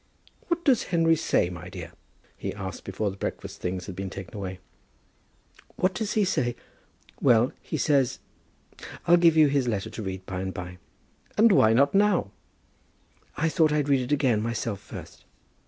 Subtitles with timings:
[0.47, 1.91] "What does Henry say, my dear?"
[2.35, 4.57] he asked, before the breakfast things had been taken away.
[5.75, 6.55] "What does he say?
[7.21, 8.17] Well; he says.
[9.05, 10.79] I'll give you his letter to read by and by."
[11.37, 12.31] "And why not now?"
[13.37, 15.23] "I thought I'd read it again myself, first."